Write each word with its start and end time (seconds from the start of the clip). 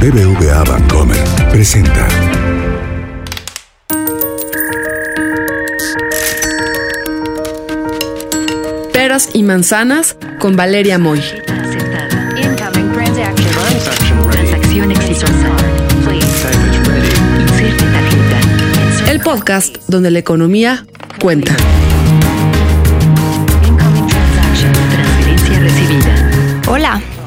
BBVA 0.00 0.62
Bancomer 0.64 1.16
presenta. 1.50 2.06
Peras 8.92 9.30
y 9.32 9.42
manzanas 9.42 10.16
con 10.38 10.54
Valeria 10.54 10.98
Moy. 10.98 11.20
Transacción 14.30 14.90
exitosa. 14.92 15.56
El 19.08 19.20
podcast 19.20 19.78
donde 19.88 20.10
la 20.10 20.18
economía 20.18 20.84
cuenta. 21.20 21.56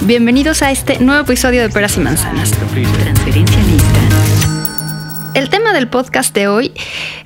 Bienvenidos 0.09 0.63
a 0.63 0.71
este 0.71 0.97
nuevo 0.97 1.21
episodio 1.21 1.61
de 1.61 1.69
Peras 1.69 1.95
y 1.97 1.99
Manzanas. 1.99 2.49
Transferencia. 2.49 3.59
El 5.35 5.51
tema 5.51 5.71
del 5.71 5.87
podcast 5.87 6.33
de 6.33 6.47
hoy 6.47 6.73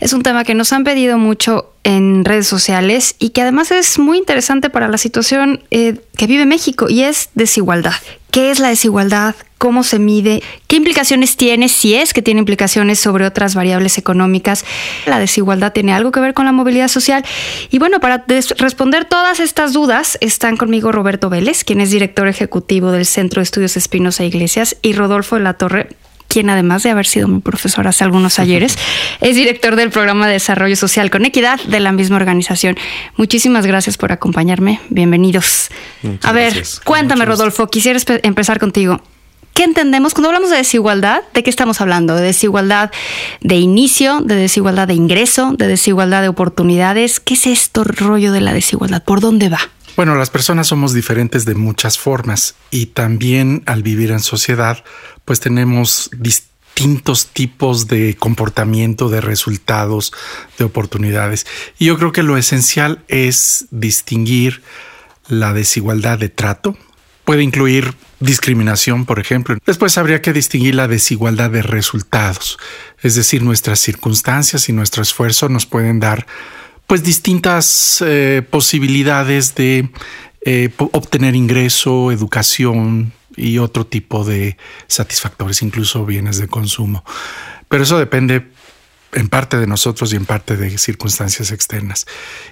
es 0.01 0.11
un 0.11 0.21
tema 0.21 0.43
que 0.43 0.53
nos 0.53 0.73
han 0.73 0.83
pedido 0.83 1.17
mucho 1.17 1.71
en 1.85 2.25
redes 2.25 2.45
sociales 2.45 3.15
y 3.19 3.29
que 3.29 3.41
además 3.41 3.71
es 3.71 3.99
muy 3.99 4.17
interesante 4.17 4.69
para 4.69 4.89
la 4.89 4.97
situación 4.97 5.63
eh, 5.71 6.01
que 6.17 6.27
vive 6.27 6.45
México 6.45 6.89
y 6.89 7.03
es 7.03 7.29
desigualdad. 7.35 7.93
¿Qué 8.33 8.49
es 8.49 8.57
la 8.57 8.69
desigualdad? 8.69 9.35
¿Cómo 9.59 9.83
se 9.83 9.99
mide? 9.99 10.41
¿Qué 10.65 10.77
implicaciones 10.77 11.37
tiene? 11.37 11.69
Si 11.69 11.93
es 11.93 12.13
que 12.13 12.23
tiene 12.23 12.39
implicaciones 12.39 12.99
sobre 12.99 13.27
otras 13.27 13.53
variables 13.53 13.99
económicas. 13.99 14.65
La 15.05 15.19
desigualdad 15.19 15.71
tiene 15.71 15.93
algo 15.93 16.11
que 16.11 16.19
ver 16.19 16.33
con 16.33 16.45
la 16.45 16.51
movilidad 16.51 16.87
social. 16.87 17.23
Y 17.69 17.77
bueno, 17.77 17.99
para 17.99 18.25
responder 18.57 19.05
todas 19.05 19.39
estas 19.39 19.71
dudas 19.71 20.17
están 20.19 20.57
conmigo 20.57 20.91
Roberto 20.91 21.29
Vélez, 21.29 21.63
quien 21.63 21.79
es 21.79 21.91
director 21.91 22.27
ejecutivo 22.27 22.91
del 22.91 23.05
Centro 23.05 23.39
de 23.39 23.43
Estudios 23.43 23.77
Espinosa 23.77 24.23
Iglesias, 24.23 24.77
y 24.81 24.93
Rodolfo 24.93 25.35
de 25.35 25.43
la 25.43 25.53
Torre, 25.53 25.89
quien 26.33 26.49
además 26.49 26.81
de 26.81 26.89
haber 26.89 27.05
sido 27.05 27.27
mi 27.27 27.41
profesor 27.41 27.87
hace 27.87 28.03
algunos 28.03 28.39
ayeres, 28.39 28.75
es 29.21 29.35
director 29.35 29.75
del 29.75 29.91
programa 29.91 30.25
de 30.25 30.33
desarrollo 30.33 30.75
social 30.75 31.11
con 31.11 31.25
equidad 31.25 31.61
de 31.61 31.79
la 31.79 31.91
misma 31.91 32.15
organización. 32.15 32.75
Muchísimas 33.17 33.67
gracias 33.67 33.97
por 33.97 34.11
acompañarme. 34.11 34.79
Bienvenidos. 34.89 35.69
Muchas 36.01 36.25
A 36.25 36.33
ver, 36.33 36.53
gracias. 36.55 36.79
Cuéntame. 36.79 37.25
Rodolfo, 37.25 37.67
quisiera 37.67 37.99
empezar 38.23 38.59
contigo. 38.59 38.99
¿Qué 39.53 39.63
entendemos 39.63 40.15
cuando 40.15 40.29
hablamos 40.29 40.49
de 40.49 40.57
desigualdad? 40.57 41.21
¿De 41.35 41.43
qué 41.43 41.51
estamos 41.51 41.79
hablando? 41.81 42.15
¿De 42.15 42.23
desigualdad 42.23 42.89
de 43.41 43.57
inicio, 43.57 44.21
de 44.21 44.33
desigualdad 44.33 44.87
de 44.87 44.95
ingreso, 44.95 45.53
de 45.55 45.67
desigualdad 45.67 46.23
de 46.23 46.29
oportunidades? 46.29 47.19
¿Qué 47.19 47.35
es 47.35 47.45
esto 47.45 47.83
rollo 47.83 48.31
de 48.31 48.41
la 48.41 48.53
desigualdad? 48.53 49.03
¿Por 49.03 49.19
dónde 49.19 49.49
va? 49.49 49.59
Bueno, 49.95 50.15
las 50.15 50.31
personas 50.31 50.67
somos 50.67 50.93
diferentes 50.93 51.45
de 51.45 51.53
muchas 51.53 51.99
formas 51.99 52.55
y 52.71 52.87
también 52.87 53.61
al 53.67 53.83
vivir 53.83 54.09
en 54.09 54.21
sociedad, 54.21 54.83
pues 55.23 55.39
tenemos 55.39 56.09
distintos 56.17 57.27
tipos 57.27 57.87
de 57.87 58.15
comportamiento, 58.15 59.09
de 59.09 59.21
resultados, 59.21 60.11
de 60.57 60.65
oportunidades. 60.65 61.45
Y 61.77 61.85
yo 61.85 61.99
creo 61.99 62.11
que 62.11 62.23
lo 62.23 62.37
esencial 62.37 63.03
es 63.07 63.67
distinguir 63.69 64.63
la 65.27 65.53
desigualdad 65.53 66.17
de 66.17 66.29
trato. 66.29 66.75
Puede 67.23 67.43
incluir 67.43 67.93
discriminación, 68.19 69.05
por 69.05 69.19
ejemplo. 69.19 69.57
Después 69.63 69.99
habría 69.99 70.23
que 70.23 70.33
distinguir 70.33 70.73
la 70.73 70.87
desigualdad 70.87 71.51
de 71.51 71.61
resultados. 71.61 72.57
Es 73.03 73.13
decir, 73.13 73.43
nuestras 73.43 73.79
circunstancias 73.79 74.69
y 74.69 74.73
nuestro 74.73 75.03
esfuerzo 75.03 75.49
nos 75.49 75.67
pueden 75.67 75.99
dar 75.99 76.25
pues 76.87 77.03
distintas 77.03 78.03
eh, 78.05 78.41
posibilidades 78.49 79.55
de 79.55 79.89
eh, 80.45 80.69
obtener 80.77 81.35
ingreso, 81.35 82.11
educación 82.11 83.13
y 83.35 83.57
otro 83.57 83.85
tipo 83.85 84.23
de 84.23 84.57
satisfactores, 84.87 85.61
incluso 85.61 86.05
bienes 86.05 86.37
de 86.37 86.47
consumo. 86.47 87.03
Pero 87.67 87.83
eso 87.83 87.97
depende 87.97 88.47
en 89.13 89.29
parte 89.29 89.57
de 89.57 89.67
nosotros 89.67 90.11
y 90.13 90.15
en 90.15 90.25
parte 90.25 90.57
de 90.57 90.77
circunstancias 90.77 91.51
externas. 91.51 92.05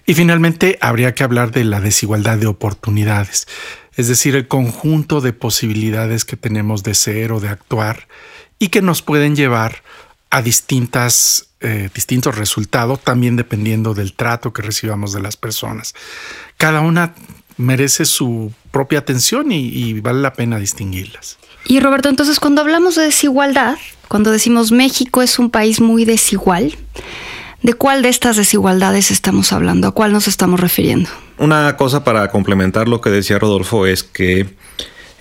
Y 0.05 0.13
finalmente 0.13 0.77
habría 0.81 1.13
que 1.13 1.23
hablar 1.23 1.51
de 1.51 1.63
la 1.63 1.81
desigualdad 1.81 2.37
de 2.37 2.47
oportunidades, 2.47 3.47
es 3.95 4.07
decir, 4.07 4.35
el 4.35 4.47
conjunto 4.47 5.21
de 5.21 5.33
posibilidades 5.33 6.23
que 6.23 6.37
tenemos 6.37 6.83
de 6.83 6.93
ser 6.93 7.31
o 7.31 7.39
de 7.39 7.49
actuar 7.49 8.07
y 8.57 8.69
que 8.69 8.81
nos 8.81 9.01
pueden 9.01 9.35
llevar 9.35 9.83
a 10.29 10.41
distintas, 10.41 11.49
eh, 11.61 11.89
distintos 11.93 12.37
resultados, 12.37 12.99
también 13.01 13.35
dependiendo 13.35 13.93
del 13.93 14.13
trato 14.13 14.53
que 14.53 14.61
recibamos 14.61 15.13
de 15.13 15.21
las 15.21 15.37
personas. 15.37 15.93
Cada 16.57 16.81
una 16.81 17.13
merece 17.57 18.05
su 18.05 18.51
propia 18.71 18.99
atención 18.99 19.51
y, 19.51 19.67
y 19.67 19.99
vale 19.99 20.21
la 20.21 20.33
pena 20.33 20.57
distinguirlas. 20.57 21.37
Y 21.65 21.79
Roberto, 21.79 22.09
entonces 22.09 22.39
cuando 22.39 22.61
hablamos 22.61 22.95
de 22.95 23.03
desigualdad, 23.03 23.77
cuando 24.07 24.31
decimos 24.31 24.71
México 24.71 25.21
es 25.21 25.39
un 25.39 25.49
país 25.49 25.79
muy 25.79 26.05
desigual, 26.05 26.75
¿de 27.61 27.73
cuál 27.73 28.01
de 28.01 28.09
estas 28.09 28.37
desigualdades 28.37 29.11
estamos 29.11 29.53
hablando? 29.53 29.87
¿A 29.87 29.91
cuál 29.91 30.11
nos 30.11 30.27
estamos 30.27 30.59
refiriendo? 30.59 31.09
Una 31.37 31.77
cosa 31.77 32.03
para 32.03 32.29
complementar 32.29 32.87
lo 32.87 33.01
que 33.01 33.09
decía 33.09 33.39
Rodolfo 33.39 33.85
es 33.85 34.03
que 34.03 34.53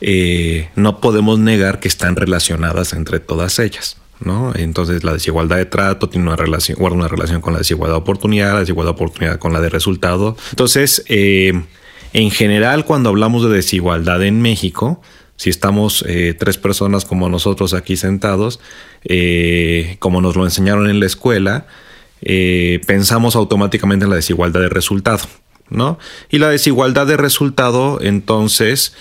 eh, 0.00 0.70
no 0.74 1.00
podemos 1.00 1.38
negar 1.38 1.80
que 1.80 1.88
están 1.88 2.16
relacionadas 2.16 2.92
entre 2.94 3.20
todas 3.20 3.58
ellas. 3.58 3.96
¿No? 4.20 4.52
Entonces 4.54 5.02
la 5.04 5.12
desigualdad 5.12 5.56
de 5.56 5.66
trato 5.66 6.08
tiene 6.08 6.26
una 6.26 6.36
relación, 6.36 6.78
guarda 6.78 6.96
una 6.96 7.08
relación 7.08 7.40
con 7.40 7.52
la 7.52 7.60
desigualdad 7.60 7.96
de 7.96 8.00
oportunidad, 8.00 8.52
la 8.52 8.60
desigualdad 8.60 8.92
de 8.92 8.96
oportunidad 8.96 9.38
con 9.38 9.52
la 9.52 9.60
de 9.60 9.68
resultado. 9.68 10.36
Entonces, 10.50 11.04
eh, 11.08 11.52
en 12.12 12.30
general, 12.30 12.84
cuando 12.84 13.08
hablamos 13.08 13.42
de 13.42 13.50
desigualdad 13.50 14.22
en 14.22 14.42
México, 14.42 15.00
si 15.36 15.48
estamos 15.48 16.04
eh, 16.06 16.34
tres 16.38 16.58
personas 16.58 17.04
como 17.04 17.28
nosotros 17.30 17.72
aquí 17.72 17.96
sentados, 17.96 18.60
eh, 19.04 19.96
como 20.00 20.20
nos 20.20 20.36
lo 20.36 20.44
enseñaron 20.44 20.90
en 20.90 21.00
la 21.00 21.06
escuela, 21.06 21.66
pensamos 22.86 23.34
automáticamente 23.34 24.04
en 24.04 24.10
la 24.10 24.16
desigualdad 24.16 24.60
de 24.60 24.68
resultado, 24.68 25.26
¿no? 25.70 25.98
Y 26.28 26.36
la 26.36 26.50
desigualdad 26.50 27.06
de 27.06 27.16
resultado, 27.16 27.98
entonces, 28.02 28.92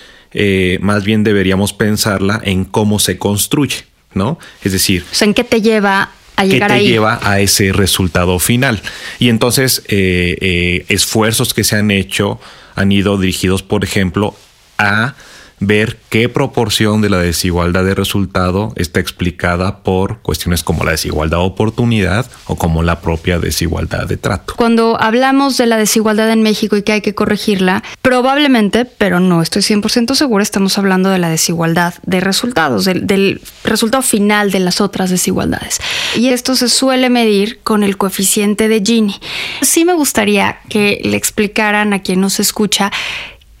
más 0.80 1.04
bien 1.04 1.22
deberíamos 1.22 1.74
pensarla 1.74 2.40
en 2.42 2.64
cómo 2.64 2.98
se 2.98 3.18
construye, 3.18 3.89
¿no? 4.14 4.38
Es 4.62 4.72
decir, 4.72 5.04
O 5.10 5.14
sea, 5.14 5.26
¿en 5.26 5.34
qué 5.34 5.44
te 5.44 5.60
lleva 5.62 6.10
a 6.36 6.44
llegar 6.44 6.70
te 6.70 6.76
ahí? 6.76 6.88
lleva 6.88 7.20
a 7.22 7.40
ese 7.40 7.72
resultado 7.72 8.38
final. 8.38 8.80
Y 9.18 9.28
entonces, 9.28 9.82
eh, 9.88 10.36
eh, 10.40 10.84
esfuerzos 10.88 11.54
que 11.54 11.64
se 11.64 11.76
han 11.76 11.90
hecho 11.90 12.40
han 12.74 12.92
ido 12.92 13.18
dirigidos, 13.18 13.62
por 13.62 13.84
ejemplo, 13.84 14.34
a 14.78 15.14
ver 15.60 15.98
qué 16.08 16.28
proporción 16.28 17.02
de 17.02 17.10
la 17.10 17.18
desigualdad 17.18 17.84
de 17.84 17.94
resultado 17.94 18.72
está 18.76 18.98
explicada 18.98 19.82
por 19.82 20.20
cuestiones 20.22 20.64
como 20.64 20.84
la 20.84 20.92
desigualdad 20.92 21.38
de 21.38 21.44
oportunidad 21.44 22.26
o 22.46 22.56
como 22.56 22.82
la 22.82 23.00
propia 23.00 23.38
desigualdad 23.38 24.06
de 24.06 24.16
trato. 24.16 24.54
Cuando 24.56 25.00
hablamos 25.00 25.58
de 25.58 25.66
la 25.66 25.76
desigualdad 25.76 26.30
en 26.30 26.42
México 26.42 26.76
y 26.76 26.82
que 26.82 26.92
hay 26.92 27.00
que 27.02 27.14
corregirla, 27.14 27.84
probablemente, 28.00 28.86
pero 28.86 29.20
no 29.20 29.42
estoy 29.42 29.62
100% 29.62 30.14
segura, 30.14 30.42
estamos 30.42 30.78
hablando 30.78 31.10
de 31.10 31.18
la 31.18 31.28
desigualdad 31.28 31.94
de 32.04 32.20
resultados, 32.20 32.86
del, 32.86 33.06
del 33.06 33.42
resultado 33.62 34.02
final 34.02 34.50
de 34.50 34.60
las 34.60 34.80
otras 34.80 35.10
desigualdades. 35.10 35.78
Y 36.16 36.28
esto 36.28 36.56
se 36.56 36.68
suele 36.68 37.10
medir 37.10 37.60
con 37.62 37.82
el 37.82 37.98
coeficiente 37.98 38.68
de 38.68 38.80
Gini. 38.80 39.20
Sí 39.60 39.84
me 39.84 39.92
gustaría 39.92 40.58
que 40.68 41.00
le 41.04 41.16
explicaran 41.16 41.92
a 41.92 42.00
quien 42.02 42.20
nos 42.20 42.40
escucha 42.40 42.90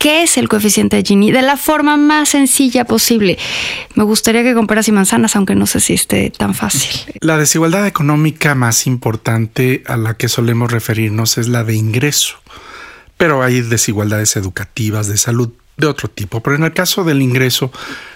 ¿Qué 0.00 0.22
es 0.22 0.38
el 0.38 0.48
coeficiente 0.48 0.96
de 0.96 1.02
Gini? 1.02 1.30
De 1.30 1.42
la 1.42 1.58
forma 1.58 1.98
más 1.98 2.30
sencilla 2.30 2.86
posible. 2.86 3.36
Me 3.96 4.02
gustaría 4.02 4.42
que 4.42 4.54
con 4.54 4.66
peras 4.66 4.88
y 4.88 4.92
manzanas, 4.92 5.36
aunque 5.36 5.54
no 5.54 5.66
sé 5.66 5.78
si 5.78 5.92
esté 5.92 6.30
tan 6.30 6.54
fácil. 6.54 7.12
La 7.20 7.36
desigualdad 7.36 7.86
económica 7.86 8.54
más 8.54 8.86
importante 8.86 9.82
a 9.86 9.98
la 9.98 10.14
que 10.14 10.30
solemos 10.30 10.72
referirnos 10.72 11.36
es 11.36 11.48
la 11.48 11.64
de 11.64 11.74
ingreso, 11.74 12.38
pero 13.18 13.42
hay 13.42 13.60
desigualdades 13.60 14.36
educativas, 14.36 15.06
de 15.06 15.18
salud, 15.18 15.50
de 15.76 15.86
otro 15.86 16.08
tipo. 16.08 16.42
Pero 16.42 16.56
en 16.56 16.64
el 16.64 16.72
caso 16.72 17.04
del 17.04 17.20
ingreso, 17.20 17.70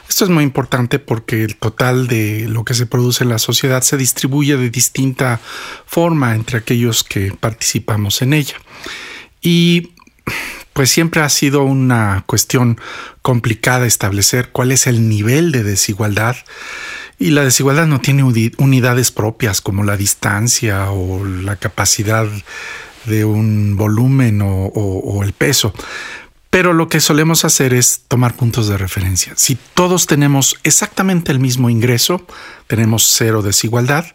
esto 0.08 0.24
es 0.24 0.30
muy 0.30 0.42
importante 0.42 0.98
porque 0.98 1.44
el 1.44 1.56
total 1.56 2.06
de 2.06 2.46
lo 2.48 2.64
que 2.64 2.72
se 2.72 2.86
produce 2.86 3.24
en 3.24 3.28
la 3.28 3.38
sociedad 3.38 3.82
se 3.82 3.98
distribuye 3.98 4.56
de 4.56 4.70
distinta 4.70 5.38
forma 5.84 6.34
entre 6.34 6.56
aquellos 6.56 7.04
que 7.04 7.34
participamos 7.38 8.22
en 8.22 8.32
ella. 8.32 8.56
Y 9.42 9.90
pues 10.74 10.90
siempre 10.90 11.22
ha 11.22 11.28
sido 11.30 11.62
una 11.62 12.24
cuestión 12.26 12.78
complicada 13.22 13.86
establecer 13.86 14.50
cuál 14.50 14.72
es 14.72 14.86
el 14.86 15.08
nivel 15.08 15.52
de 15.52 15.62
desigualdad 15.62 16.36
y 17.18 17.30
la 17.30 17.44
desigualdad 17.44 17.86
no 17.86 18.00
tiene 18.00 18.24
unidades 18.24 19.10
propias 19.12 19.60
como 19.60 19.84
la 19.84 19.96
distancia 19.96 20.90
o 20.90 21.24
la 21.24 21.56
capacidad 21.56 22.26
de 23.06 23.24
un 23.24 23.76
volumen 23.76 24.40
o, 24.42 25.20
el 25.22 25.32
peso. 25.32 25.72
Pero 26.50 26.72
lo 26.72 26.88
que 26.88 27.00
solemos 27.00 27.44
hacer 27.44 27.72
es 27.72 28.02
tomar 28.08 28.34
puntos 28.34 28.68
de 28.68 28.78
referencia. 28.78 29.32
Si 29.36 29.56
todos 29.74 30.06
tenemos 30.06 30.56
exactamente 30.64 31.32
el 31.32 31.40
mismo 31.40 31.70
ingreso, 31.70 32.26
tenemos 32.66 33.06
cero 33.06 33.42
desigualdad 33.42 34.06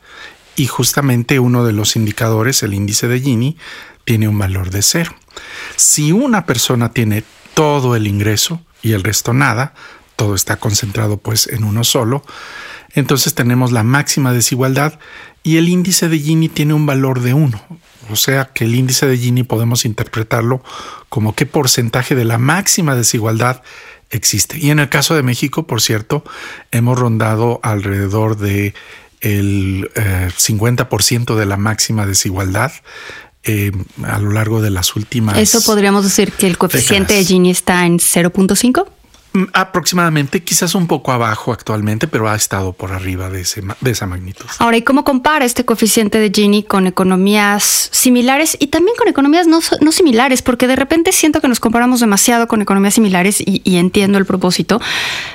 y 0.55 0.67
justamente 0.67 1.39
uno 1.39 1.65
de 1.65 1.73
los 1.73 1.95
indicadores, 1.95 2.63
el 2.63 2.73
índice 2.73 3.07
de 3.07 3.21
Gini, 3.21 3.57
tiene 4.03 4.27
un 4.27 4.37
valor 4.37 4.71
de 4.71 4.81
cero. 4.81 5.15
Si 5.75 6.11
una 6.11 6.45
persona 6.45 6.91
tiene 6.91 7.23
todo 7.53 7.95
el 7.95 8.07
ingreso 8.07 8.61
y 8.81 8.93
el 8.93 9.03
resto 9.03 9.33
nada, 9.33 9.73
todo 10.15 10.35
está 10.35 10.57
concentrado 10.57 11.17
pues 11.17 11.47
en 11.47 11.63
uno 11.63 11.83
solo, 11.83 12.23
entonces 12.93 13.35
tenemos 13.35 13.71
la 13.71 13.83
máxima 13.83 14.33
desigualdad 14.33 14.99
y 15.43 15.57
el 15.57 15.69
índice 15.69 16.09
de 16.09 16.19
Gini 16.19 16.49
tiene 16.49 16.73
un 16.73 16.85
valor 16.85 17.21
de 17.21 17.33
1. 17.33 17.61
O 18.11 18.15
sea 18.15 18.45
que 18.45 18.65
el 18.65 18.75
índice 18.75 19.05
de 19.05 19.17
Gini 19.17 19.43
podemos 19.43 19.85
interpretarlo 19.85 20.63
como 21.09 21.35
qué 21.35 21.45
porcentaje 21.45 22.15
de 22.15 22.25
la 22.25 22.37
máxima 22.37 22.95
desigualdad 22.95 23.61
existe. 24.09 24.57
Y 24.57 24.71
en 24.71 24.79
el 24.79 24.89
caso 24.89 25.15
de 25.15 25.23
México, 25.23 25.67
por 25.67 25.81
cierto, 25.81 26.23
hemos 26.71 26.97
rondado 26.97 27.59
alrededor 27.63 28.37
de 28.37 28.73
el 29.21 29.91
50% 29.93 31.33
eh, 31.33 31.39
de 31.39 31.45
la 31.45 31.57
máxima 31.57 32.05
desigualdad 32.05 32.71
eh, 33.49 33.71
a 34.03 34.19
lo 34.19 34.31
largo 34.31 34.61
de 34.61 34.69
las 34.69 34.95
últimas. 34.95 35.35
Eso 35.35 35.63
podríamos 35.63 36.03
decir 36.03 36.31
que 36.31 36.45
el 36.45 36.59
coeficiente 36.59 37.15
de 37.15 37.25
Gini 37.25 37.49
está 37.49 37.83
en 37.87 37.97
0.5. 37.97 38.85
Mm, 39.33 39.45
aproximadamente, 39.53 40.43
quizás 40.43 40.75
un 40.75 40.85
poco 40.85 41.11
abajo 41.11 41.51
actualmente, 41.51 42.07
pero 42.07 42.29
ha 42.29 42.35
estado 42.35 42.73
por 42.73 42.91
arriba 42.91 43.31
de, 43.31 43.41
ese, 43.41 43.63
de 43.81 43.89
esa 43.89 44.05
magnitud. 44.05 44.45
Ahora, 44.59 44.77
¿y 44.77 44.83
cómo 44.83 45.03
compara 45.03 45.45
este 45.45 45.65
coeficiente 45.65 46.19
de 46.19 46.31
Gini 46.31 46.61
con 46.61 46.85
economías 46.85 47.89
similares 47.91 48.55
y 48.59 48.67
también 48.67 48.95
con 48.95 49.07
economías 49.07 49.47
no, 49.47 49.61
no 49.81 49.91
similares? 49.91 50.43
Porque 50.43 50.67
de 50.67 50.75
repente 50.75 51.11
siento 51.11 51.41
que 51.41 51.47
nos 51.47 51.59
comparamos 51.59 52.01
demasiado 52.01 52.47
con 52.47 52.61
economías 52.61 52.93
similares 52.93 53.41
y, 53.41 53.63
y 53.63 53.77
entiendo 53.77 54.19
el 54.19 54.27
propósito, 54.27 54.79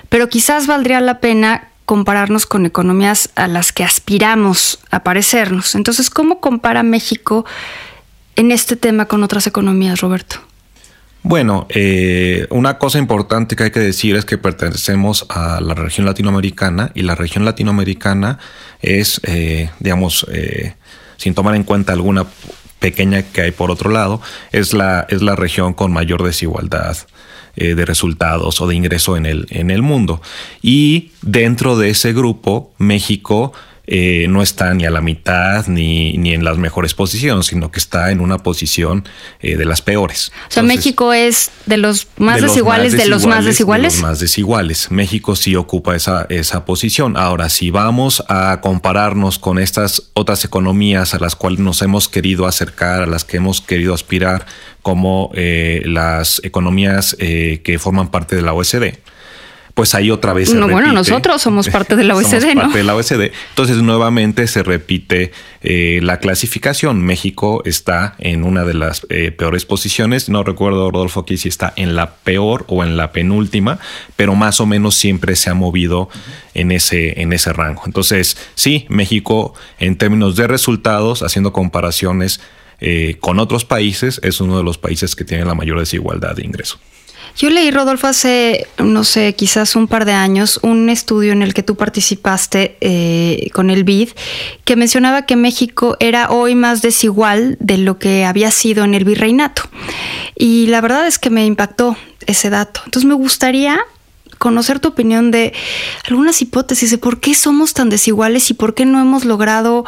pero 0.08 0.28
quizás 0.28 0.68
valdría 0.68 1.00
la 1.00 1.18
pena 1.18 1.68
compararnos 1.84 2.46
con 2.46 2.64
economías 2.66 3.30
a 3.34 3.48
las 3.48 3.72
que 3.72 3.84
aspiramos 3.84 4.78
a 4.90 5.02
parecernos. 5.02 5.74
Entonces, 5.74 6.10
¿cómo 6.10 6.40
compara 6.40 6.82
México 6.82 7.44
en 8.36 8.52
este 8.52 8.76
tema 8.76 9.06
con 9.06 9.22
otras 9.22 9.46
economías, 9.46 10.00
Roberto? 10.00 10.36
Bueno, 11.26 11.66
eh, 11.70 12.46
una 12.50 12.76
cosa 12.76 12.98
importante 12.98 13.56
que 13.56 13.64
hay 13.64 13.70
que 13.70 13.80
decir 13.80 14.14
es 14.14 14.26
que 14.26 14.36
pertenecemos 14.36 15.24
a 15.30 15.58
la 15.62 15.72
región 15.72 16.04
latinoamericana 16.04 16.92
y 16.94 17.00
la 17.00 17.14
región 17.14 17.46
latinoamericana 17.46 18.38
es, 18.82 19.22
eh, 19.24 19.70
digamos, 19.80 20.26
eh, 20.30 20.74
sin 21.16 21.34
tomar 21.34 21.54
en 21.54 21.64
cuenta 21.64 21.94
alguna 21.94 22.26
pequeña 22.78 23.22
que 23.22 23.40
hay 23.40 23.52
por 23.52 23.70
otro 23.70 23.90
lado, 23.90 24.20
es 24.52 24.74
la, 24.74 25.06
es 25.08 25.22
la 25.22 25.34
región 25.34 25.72
con 25.72 25.92
mayor 25.92 26.22
desigualdad 26.22 26.96
de 27.56 27.84
resultados 27.86 28.60
o 28.60 28.66
de 28.66 28.74
ingreso 28.74 29.16
en 29.16 29.26
el, 29.26 29.46
en 29.50 29.70
el 29.70 29.80
mundo. 29.80 30.20
Y 30.60 31.12
dentro 31.22 31.78
de 31.78 31.90
ese 31.90 32.12
grupo, 32.12 32.74
México 32.78 33.52
eh, 33.86 34.26
no 34.30 34.40
está 34.40 34.72
ni 34.72 34.86
a 34.86 34.90
la 34.90 35.02
mitad 35.02 35.66
ni, 35.66 36.16
ni, 36.16 36.32
en 36.32 36.42
las 36.42 36.56
mejores 36.56 36.94
posiciones, 36.94 37.46
sino 37.46 37.70
que 37.70 37.78
está 37.78 38.10
en 38.10 38.20
una 38.20 38.38
posición 38.38 39.04
eh, 39.40 39.56
de 39.56 39.64
las 39.66 39.82
peores. 39.82 40.32
O 40.48 40.50
sea, 40.50 40.62
México 40.62 41.12
es 41.12 41.50
de 41.66 41.76
los 41.76 42.06
más 42.16 42.40
desiguales, 42.40 42.96
de 42.96 43.06
los 43.06 43.26
más 43.26 43.44
desiguales. 43.44 43.92
De 43.92 43.98
los 43.98 44.08
más 44.08 44.20
desiguales. 44.20 44.90
México 44.90 45.36
sí 45.36 45.54
ocupa 45.54 45.94
esa, 45.94 46.26
esa 46.30 46.64
posición. 46.64 47.18
Ahora, 47.18 47.50
si 47.50 47.70
vamos 47.70 48.24
a 48.28 48.60
compararnos 48.62 49.38
con 49.38 49.58
estas 49.58 50.10
otras 50.14 50.46
economías 50.46 51.12
a 51.12 51.18
las 51.18 51.36
cuales 51.36 51.58
nos 51.58 51.82
hemos 51.82 52.08
querido 52.08 52.46
acercar, 52.46 53.02
a 53.02 53.06
las 53.06 53.24
que 53.24 53.36
hemos 53.36 53.60
querido 53.60 53.92
aspirar, 53.92 54.46
como 54.80 55.30
eh, 55.34 55.82
las 55.84 56.40
economías 56.44 57.16
que 57.18 57.78
forman 57.78 58.10
parte 58.10 58.36
de 58.36 58.42
la 58.42 58.52
OSD, 58.52 58.98
pues 59.74 59.96
ahí 59.96 60.12
otra 60.12 60.32
vez. 60.32 60.54
no, 60.54 60.68
bueno, 60.68 60.92
nosotros 60.92 61.42
somos 61.42 61.68
parte 61.68 61.96
de 61.96 62.04
la 62.04 62.14
OECD, 62.16 62.54
¿no? 62.54 62.62
Parte 62.62 62.78
de 62.78 62.84
la 62.84 62.94
OECD. 62.94 63.32
Entonces, 63.50 63.78
nuevamente 63.78 64.46
se 64.46 64.62
repite 64.62 65.32
eh, 65.62 65.98
la 66.02 66.18
clasificación. 66.20 67.02
México 67.02 67.60
está 67.64 68.14
en 68.18 68.44
una 68.44 68.64
de 68.64 68.74
las 68.74 69.04
eh, 69.10 69.32
peores 69.32 69.64
posiciones. 69.64 70.28
No 70.28 70.44
recuerdo, 70.44 70.90
Rodolfo, 70.92 71.20
aquí 71.20 71.36
si 71.36 71.48
está 71.48 71.72
en 71.74 71.96
la 71.96 72.14
peor 72.14 72.64
o 72.68 72.84
en 72.84 72.96
la 72.96 73.10
penúltima, 73.10 73.80
pero 74.14 74.36
más 74.36 74.60
o 74.60 74.66
menos 74.66 74.94
siempre 74.94 75.34
se 75.34 75.50
ha 75.50 75.54
movido 75.54 76.08
en 76.54 76.70
ese, 76.70 77.20
en 77.20 77.32
ese 77.32 77.52
rango. 77.52 77.82
Entonces, 77.86 78.36
sí, 78.54 78.86
México, 78.88 79.54
en 79.80 79.96
términos 79.96 80.36
de 80.36 80.46
resultados, 80.46 81.24
haciendo 81.24 81.52
comparaciones 81.52 82.40
eh, 82.80 83.16
con 83.20 83.40
otros 83.40 83.64
países, 83.64 84.20
es 84.22 84.40
uno 84.40 84.56
de 84.56 84.62
los 84.62 84.78
países 84.78 85.16
que 85.16 85.24
tiene 85.24 85.44
la 85.44 85.54
mayor 85.54 85.80
desigualdad 85.80 86.36
de 86.36 86.44
ingreso. 86.44 86.78
Yo 87.36 87.50
leí, 87.50 87.72
Rodolfo, 87.72 88.06
hace, 88.06 88.68
no 88.78 89.02
sé, 89.02 89.34
quizás 89.34 89.74
un 89.74 89.88
par 89.88 90.04
de 90.04 90.12
años, 90.12 90.60
un 90.62 90.88
estudio 90.88 91.32
en 91.32 91.42
el 91.42 91.52
que 91.52 91.64
tú 91.64 91.74
participaste 91.74 92.76
eh, 92.80 93.50
con 93.52 93.70
el 93.70 93.82
BID, 93.82 94.10
que 94.64 94.76
mencionaba 94.76 95.26
que 95.26 95.34
México 95.34 95.96
era 95.98 96.30
hoy 96.30 96.54
más 96.54 96.80
desigual 96.80 97.56
de 97.58 97.78
lo 97.78 97.98
que 97.98 98.24
había 98.24 98.52
sido 98.52 98.84
en 98.84 98.94
el 98.94 99.04
virreinato. 99.04 99.62
Y 100.36 100.68
la 100.68 100.80
verdad 100.80 101.08
es 101.08 101.18
que 101.18 101.30
me 101.30 101.44
impactó 101.44 101.96
ese 102.26 102.50
dato. 102.50 102.82
Entonces 102.84 103.08
me 103.08 103.14
gustaría 103.14 103.80
conocer 104.38 104.78
tu 104.78 104.88
opinión 104.88 105.30
de 105.30 105.52
algunas 106.06 106.40
hipótesis 106.40 106.90
de 106.90 106.98
por 106.98 107.18
qué 107.18 107.34
somos 107.34 107.72
tan 107.72 107.88
desiguales 107.88 108.50
y 108.50 108.54
por 108.54 108.74
qué 108.74 108.84
no 108.84 109.00
hemos 109.00 109.24
logrado 109.24 109.84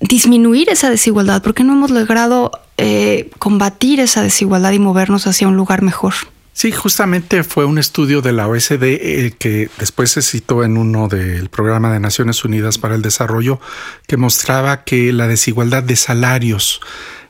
disminuir 0.00 0.70
esa 0.70 0.90
desigualdad, 0.90 1.42
por 1.42 1.54
qué 1.54 1.64
no 1.64 1.72
hemos 1.72 1.90
logrado 1.90 2.50
eh, 2.76 3.30
combatir 3.38 4.00
esa 4.00 4.22
desigualdad 4.22 4.72
y 4.72 4.78
movernos 4.78 5.26
hacia 5.26 5.48
un 5.48 5.56
lugar 5.56 5.82
mejor. 5.82 6.14
Sí, 6.52 6.70
justamente 6.70 7.42
fue 7.42 7.64
un 7.64 7.78
estudio 7.78 8.22
de 8.22 8.32
la 8.32 8.46
OSD 8.46 8.82
eh, 8.82 9.34
que 9.36 9.68
después 9.78 10.12
se 10.12 10.22
citó 10.22 10.62
en 10.62 10.76
uno 10.76 11.08
del 11.08 11.48
programa 11.48 11.92
de 11.92 11.98
Naciones 11.98 12.44
Unidas 12.44 12.78
para 12.78 12.94
el 12.94 13.02
Desarrollo 13.02 13.60
que 14.06 14.16
mostraba 14.16 14.84
que 14.84 15.12
la 15.12 15.26
desigualdad 15.26 15.82
de 15.82 15.96
salarios 15.96 16.80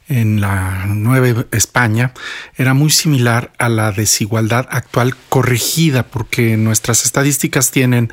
en 0.08 0.40
la 0.40 0.84
Nueva 0.86 1.46
España 1.52 2.12
era 2.56 2.74
muy 2.74 2.90
similar 2.90 3.52
a 3.58 3.68
la 3.68 3.90
desigualdad 3.92 4.66
actual 4.70 5.16
corregida 5.28 6.02
porque 6.02 6.56
nuestras 6.56 7.04
estadísticas 7.04 7.70
tienen 7.70 8.12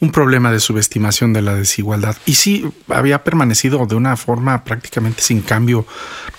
un 0.00 0.12
problema 0.12 0.50
de 0.50 0.60
subestimación 0.60 1.32
de 1.32 1.42
la 1.42 1.54
desigualdad 1.54 2.16
y 2.24 2.36
sí 2.36 2.70
había 2.88 3.22
permanecido 3.22 3.84
de 3.86 3.96
una 3.96 4.16
forma 4.16 4.64
prácticamente 4.64 5.22
sin 5.22 5.42
cambio 5.42 5.86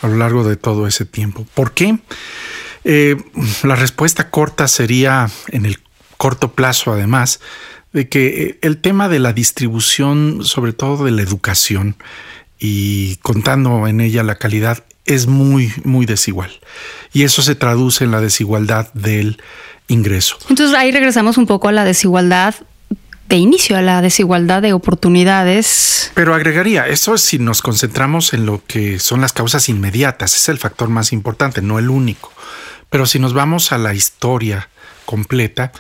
a 0.02 0.08
lo 0.08 0.18
largo 0.18 0.44
de 0.44 0.56
todo 0.56 0.88
ese 0.88 1.06
tiempo. 1.06 1.46
¿Por 1.54 1.74
qué? 1.74 2.00
Eh, 2.84 3.18
la 3.64 3.76
respuesta 3.76 4.30
corta 4.30 4.68
sería 4.68 5.30
en 5.50 5.66
el 5.66 5.80
corto 6.18 6.54
plazo 6.54 6.92
además 6.92 7.40
de 7.94 8.10
que 8.10 8.28
eh, 8.28 8.60
el 8.62 8.78
tema 8.80 9.10
de 9.10 9.20
la 9.20 9.34
distribución, 9.34 10.44
sobre 10.44 10.74
todo 10.74 11.06
de 11.06 11.12
la 11.12 11.22
educación, 11.22 11.96
y 12.60 13.18
contando 13.18 13.88
en 13.88 14.02
ella 14.02 14.24
la 14.24 14.36
calidad 14.36 14.84
es 15.06 15.28
muy, 15.28 15.72
muy 15.84 16.06
desigual. 16.06 16.52
Y 17.14 17.24
eso 17.24 17.42
se 17.42 17.56
traduce 17.56 18.04
en 18.04 18.12
la 18.12 18.22
desigualdad 18.22 18.92
del 18.94 19.42
ingreso. 19.88 20.38
Entonces 20.50 20.78
ahí 20.78 20.92
regresamos 20.92 21.38
un 21.38 21.48
poco 21.48 21.70
a 21.70 21.72
la 21.72 21.86
desigualdad 21.86 22.56
de 23.30 23.38
inicio, 23.38 23.78
a 23.78 23.82
la 23.82 24.02
desigualdad 24.02 24.62
de 24.62 24.74
oportunidades. 24.74 26.12
Pero 26.14 26.34
agregaría, 26.34 26.88
eso 26.88 27.16
es 27.16 27.22
si 27.22 27.40
nos 27.40 27.62
concentramos 27.62 28.34
en 28.34 28.46
lo 28.46 28.64
que 28.66 29.00
son 29.00 29.22
las 29.22 29.34
causas 29.34 29.70
inmediatas, 29.70 30.36
es 30.36 30.50
el 30.50 30.58
factor 30.58 30.90
más 30.90 31.12
importante, 31.12 31.62
no 31.62 31.80
el 31.80 31.90
único. 31.90 32.32
Pero 32.90 33.06
si 33.06 33.20
nos 33.20 33.34
vamos 33.34 33.72
a 33.72 33.78
la 33.78 33.94
historia 33.94 34.70
completa, 35.06 35.72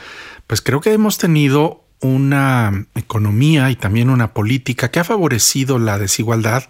pues 0.45 0.61
creo 0.61 0.81
que 0.81 0.93
hemos 0.93 1.17
tenido 1.17 1.83
una 2.01 2.85
economía 2.95 3.71
y 3.71 3.75
también 3.75 4.09
una 4.09 4.33
política 4.33 4.91
que 4.91 4.99
ha 4.99 5.03
favorecido 5.03 5.79
la 5.79 5.97
desigualdad 5.97 6.63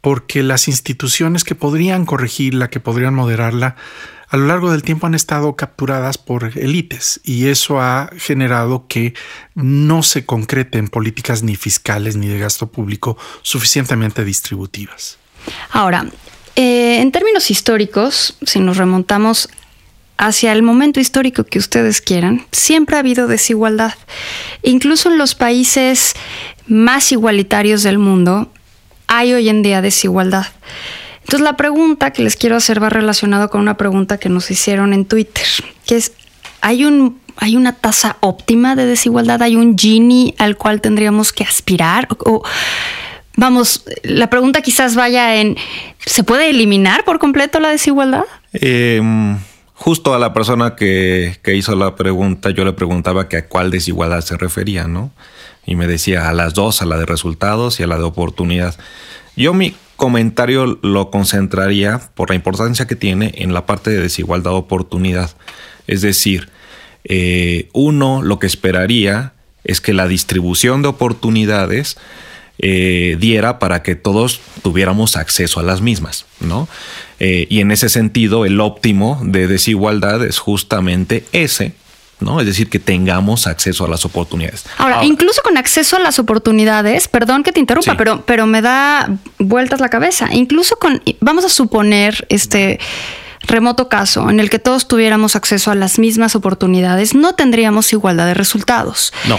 porque 0.00 0.42
las 0.42 0.68
instituciones 0.68 1.44
que 1.44 1.54
podrían 1.54 2.06
corregirla, 2.06 2.70
que 2.70 2.80
podrían 2.80 3.14
moderarla, 3.14 3.76
a 4.28 4.36
lo 4.36 4.46
largo 4.46 4.70
del 4.70 4.82
tiempo 4.82 5.06
han 5.06 5.14
estado 5.14 5.56
capturadas 5.56 6.16
por 6.16 6.56
élites 6.56 7.20
y 7.24 7.48
eso 7.48 7.80
ha 7.80 8.10
generado 8.16 8.86
que 8.86 9.14
no 9.54 10.02
se 10.02 10.24
concreten 10.24 10.88
políticas 10.88 11.42
ni 11.42 11.56
fiscales 11.56 12.16
ni 12.16 12.28
de 12.28 12.38
gasto 12.38 12.68
público 12.68 13.18
suficientemente 13.42 14.24
distributivas. 14.24 15.18
Ahora, 15.72 16.06
eh, 16.54 17.00
en 17.00 17.10
términos 17.10 17.50
históricos, 17.50 18.36
si 18.42 18.60
nos 18.60 18.76
remontamos 18.76 19.48
hacia 20.20 20.52
el 20.52 20.62
momento 20.62 21.00
histórico 21.00 21.44
que 21.44 21.58
ustedes 21.58 22.02
quieran, 22.02 22.44
siempre 22.52 22.96
ha 22.96 22.98
habido 22.98 23.26
desigualdad. 23.26 23.94
Incluso 24.62 25.10
en 25.10 25.16
los 25.16 25.34
países 25.34 26.14
más 26.66 27.10
igualitarios 27.10 27.82
del 27.82 27.98
mundo, 27.98 28.52
hay 29.06 29.32
hoy 29.32 29.48
en 29.48 29.62
día 29.62 29.80
desigualdad. 29.80 30.46
Entonces 31.20 31.40
la 31.40 31.56
pregunta 31.56 32.12
que 32.12 32.22
les 32.22 32.36
quiero 32.36 32.56
hacer 32.56 32.82
va 32.82 32.90
relacionado 32.90 33.48
con 33.48 33.62
una 33.62 33.78
pregunta 33.78 34.18
que 34.18 34.28
nos 34.28 34.50
hicieron 34.50 34.92
en 34.92 35.06
Twitter, 35.06 35.46
que 35.86 35.96
es, 35.96 36.12
¿hay, 36.60 36.84
un, 36.84 37.18
hay 37.36 37.56
una 37.56 37.72
tasa 37.72 38.18
óptima 38.20 38.76
de 38.76 38.84
desigualdad? 38.84 39.42
¿Hay 39.42 39.56
un 39.56 39.76
Gini 39.76 40.34
al 40.36 40.58
cual 40.58 40.82
tendríamos 40.82 41.32
que 41.32 41.44
aspirar? 41.44 42.08
O, 42.26 42.42
vamos, 43.36 43.84
la 44.02 44.28
pregunta 44.28 44.60
quizás 44.60 44.96
vaya 44.96 45.36
en, 45.36 45.56
¿se 46.04 46.24
puede 46.24 46.50
eliminar 46.50 47.04
por 47.04 47.18
completo 47.18 47.58
la 47.58 47.70
desigualdad? 47.70 48.24
Em, 48.52 49.38
justo 49.80 50.14
a 50.14 50.18
la 50.18 50.32
persona 50.32 50.76
que, 50.76 51.38
que, 51.42 51.56
hizo 51.56 51.74
la 51.74 51.96
pregunta, 51.96 52.50
yo 52.50 52.64
le 52.64 52.74
preguntaba 52.74 53.28
que 53.28 53.38
a 53.38 53.48
cuál 53.48 53.70
desigualdad 53.70 54.20
se 54.20 54.36
refería, 54.36 54.86
¿no? 54.86 55.10
y 55.66 55.76
me 55.76 55.86
decía 55.86 56.28
a 56.28 56.32
las 56.32 56.54
dos, 56.54 56.82
a 56.82 56.86
la 56.86 56.98
de 56.98 57.06
resultados 57.06 57.80
y 57.80 57.82
a 57.82 57.86
la 57.86 57.96
de 57.96 58.04
oportunidad. 58.04 58.74
Yo 59.36 59.54
mi 59.54 59.74
comentario 59.96 60.78
lo 60.82 61.10
concentraría 61.10 62.00
por 62.14 62.30
la 62.30 62.34
importancia 62.34 62.86
que 62.86 62.96
tiene 62.96 63.32
en 63.36 63.54
la 63.54 63.66
parte 63.66 63.90
de 63.90 64.00
desigualdad 64.00 64.52
de 64.52 64.56
oportunidad. 64.56 65.30
Es 65.86 66.00
decir, 66.00 66.48
eh, 67.04 67.68
uno 67.72 68.22
lo 68.22 68.38
que 68.38 68.46
esperaría 68.46 69.34
es 69.64 69.80
que 69.80 69.92
la 69.92 70.08
distribución 70.08 70.82
de 70.82 70.88
oportunidades 70.88 71.98
eh, 72.62 73.16
diera 73.18 73.58
para 73.58 73.82
que 73.82 73.94
todos 73.96 74.40
tuviéramos 74.62 75.16
acceso 75.16 75.60
a 75.60 75.62
las 75.62 75.80
mismas, 75.80 76.26
¿no? 76.40 76.68
Eh, 77.18 77.46
y 77.48 77.60
en 77.60 77.70
ese 77.70 77.88
sentido, 77.88 78.44
el 78.44 78.60
óptimo 78.60 79.18
de 79.22 79.46
desigualdad 79.46 80.24
es 80.24 80.38
justamente 80.38 81.24
ese, 81.32 81.72
¿no? 82.20 82.38
Es 82.38 82.46
decir, 82.46 82.68
que 82.68 82.78
tengamos 82.78 83.46
acceso 83.46 83.86
a 83.86 83.88
las 83.88 84.04
oportunidades. 84.04 84.64
Ahora, 84.76 85.04
incluso 85.04 85.40
con 85.42 85.56
acceso 85.56 85.96
a 85.96 86.00
las 86.00 86.18
oportunidades, 86.18 87.08
perdón 87.08 87.42
que 87.42 87.52
te 87.52 87.60
interrumpa, 87.60 87.92
Sí. 87.92 87.96
pero, 87.96 88.24
pero 88.26 88.46
me 88.46 88.60
da 88.60 89.08
vueltas 89.38 89.80
la 89.80 89.88
cabeza. 89.88 90.28
Incluso 90.32 90.76
con, 90.76 91.02
vamos 91.20 91.44
a 91.46 91.48
suponer 91.48 92.26
este 92.28 92.78
remoto 93.46 93.88
caso 93.88 94.28
en 94.28 94.38
el 94.38 94.50
que 94.50 94.58
todos 94.58 94.86
tuviéramos 94.86 95.34
acceso 95.34 95.70
a 95.70 95.74
las 95.74 95.98
mismas 95.98 96.36
oportunidades, 96.36 97.14
no 97.14 97.34
tendríamos 97.34 97.90
igualdad 97.94 98.26
de 98.26 98.34
resultados. 98.34 99.14
No. 99.28 99.38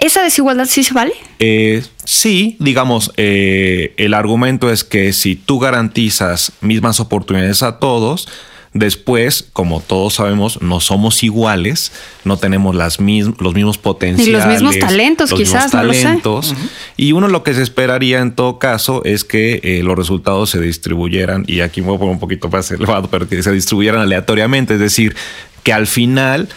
¿Esa 0.00 0.22
desigualdad 0.22 0.64
sí 0.66 0.82
se 0.82 0.94
vale? 0.94 1.12
Eh, 1.38 1.82
sí, 2.04 2.56
digamos, 2.58 3.12
eh, 3.16 3.92
el 3.98 4.14
argumento 4.14 4.70
es 4.70 4.82
que 4.82 5.12
si 5.12 5.36
tú 5.36 5.58
garantizas 5.58 6.52
mismas 6.62 7.00
oportunidades 7.00 7.62
a 7.62 7.78
todos, 7.78 8.26
después, 8.72 9.48
como 9.52 9.80
todos 9.80 10.14
sabemos, 10.14 10.62
no 10.62 10.80
somos 10.80 11.22
iguales, 11.22 11.92
no 12.24 12.38
tenemos 12.38 12.74
las 12.74 12.98
los 12.98 13.54
mismos 13.54 13.76
potenciales. 13.76 14.46
mismos 14.46 14.78
talentos, 14.78 15.30
los 15.30 15.38
quizás, 15.38 15.64
mismos 15.64 15.74
no 15.74 15.84
lo 15.84 15.92
sé. 15.92 16.02
talentos. 16.02 16.54
Y 16.96 17.12
uno 17.12 17.28
lo 17.28 17.42
que 17.42 17.52
se 17.52 17.62
esperaría 17.62 18.20
en 18.20 18.32
todo 18.32 18.58
caso 18.58 19.02
es 19.04 19.24
que 19.24 19.60
eh, 19.62 19.82
los 19.82 19.96
resultados 19.96 20.48
se 20.48 20.60
distribuyeran, 20.60 21.44
y 21.46 21.60
aquí 21.60 21.82
me 21.82 21.88
voy 21.88 21.96
a 21.96 21.98
poner 21.98 22.14
un 22.14 22.20
poquito 22.20 22.48
más 22.48 22.70
elevado, 22.70 23.10
pero 23.10 23.28
que 23.28 23.42
se 23.42 23.52
distribuyeran 23.52 24.00
aleatoriamente, 24.00 24.74
es 24.74 24.80
decir, 24.80 25.14
que 25.62 25.74
al 25.74 25.86
final 25.86 26.48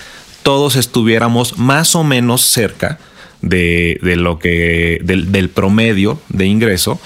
todos 0.44 0.78
estuviéramos 0.78 1.58
más 1.58 1.94
o 1.96 2.06
menos 2.06 2.42
cerca 2.42 3.00
de, 3.44 4.00
de 4.02 4.16
lo 4.16 4.40
que 4.40 5.00
del, 5.04 5.32
del 5.32 5.50
promedio 5.50 6.20
de 6.30 6.48
ingreso, 6.48 7.00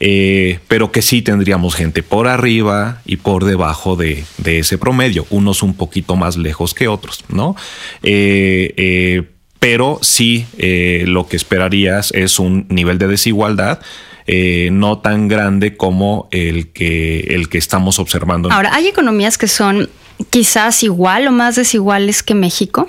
eh, 0.00 0.58
pero 0.66 0.90
que 0.90 1.02
sí 1.02 1.22
tendríamos 1.22 1.76
gente 1.76 2.02
por 2.02 2.26
arriba 2.26 3.00
y 3.04 3.18
por 3.18 3.44
debajo 3.44 3.94
de, 3.94 4.24
de 4.38 4.58
ese 4.58 4.78
promedio, 4.78 5.26
unos 5.30 5.62
un 5.62 5.74
poquito 5.74 6.16
más 6.16 6.36
lejos 6.36 6.74
que 6.74 6.88
otros, 6.88 7.24
¿no? 7.28 7.54
Eh, 8.02 8.74
eh, 8.76 9.22
pero 9.60 10.00
sí 10.02 10.46
eh, 10.58 11.04
lo 11.06 11.28
que 11.28 11.36
esperarías 11.36 12.10
es 12.12 12.40
un 12.40 12.66
nivel 12.68 12.98
de 12.98 13.06
desigualdad 13.06 13.78
eh, 14.26 14.70
no 14.72 14.98
tan 14.98 15.28
grande 15.28 15.76
como 15.76 16.28
el 16.32 16.72
que, 16.72 17.20
el 17.30 17.48
que 17.48 17.58
estamos 17.58 17.98
observando. 17.98 18.50
Ahora, 18.50 18.74
hay 18.74 18.88
economías 18.88 19.38
que 19.38 19.48
son 19.48 19.88
quizás 20.30 20.82
igual 20.82 21.26
o 21.26 21.32
más 21.32 21.56
desiguales 21.56 22.22
que 22.22 22.34
México 22.34 22.88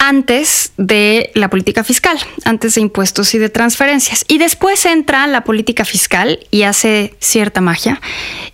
antes 0.00 0.72
de 0.78 1.30
la 1.34 1.50
política 1.50 1.84
fiscal, 1.84 2.18
antes 2.44 2.74
de 2.74 2.80
impuestos 2.80 3.34
y 3.34 3.38
de 3.38 3.50
transferencias. 3.50 4.24
Y 4.26 4.38
después 4.38 4.84
entra 4.86 5.26
la 5.26 5.44
política 5.44 5.84
fiscal 5.84 6.40
y 6.50 6.62
hace 6.62 7.14
cierta 7.20 7.60
magia 7.60 8.00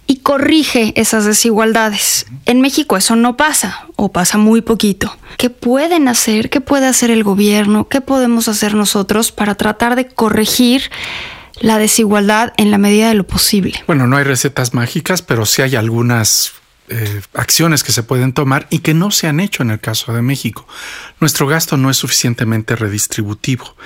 y 0.08 0.18
corrige 0.18 0.92
esas 0.96 1.24
desigualdades. 1.24 2.26
En 2.46 2.60
México 2.60 2.96
eso 2.96 3.14
no 3.14 3.36
pasa 3.36 3.86
o 3.94 4.10
pasa 4.12 4.38
muy 4.38 4.60
poquito. 4.60 5.16
¿Qué 5.38 5.48
pueden 5.48 6.08
hacer? 6.08 6.50
¿Qué 6.50 6.60
puede 6.60 6.86
hacer 6.86 7.12
el 7.12 7.22
gobierno? 7.22 7.88
¿Qué 7.88 8.00
podemos 8.00 8.48
hacer 8.48 8.74
nosotros 8.74 9.30
para 9.30 9.54
tratar 9.54 9.94
de 9.94 10.08
corregir 10.08 10.90
la 11.60 11.78
desigualdad 11.78 12.54
en 12.56 12.72
la 12.72 12.78
medida 12.78 13.08
de 13.08 13.14
lo 13.14 13.24
posible? 13.24 13.84
Bueno, 13.86 14.08
no 14.08 14.16
hay 14.16 14.24
recetas 14.24 14.74
mágicas, 14.74 15.22
pero 15.22 15.46
sí 15.46 15.62
hay 15.62 15.76
algunas 15.76 16.52
eh, 16.88 17.22
acciones 17.34 17.82
que 17.82 17.92
se 17.92 18.02
pueden 18.02 18.32
tomar 18.32 18.66
y 18.70 18.80
que 18.80 18.94
no 18.94 19.10
se 19.10 19.26
han 19.26 19.40
hecho 19.40 19.62
en 19.62 19.70
el 19.70 19.80
caso 19.80 20.12
de 20.12 20.22
México. 20.22 20.66
Nuestro 21.20 21.46
gasto 21.46 21.76
no 21.76 21.90
es 21.90 21.96
suficientemente 21.96 22.76
redistributivo. 22.76 23.76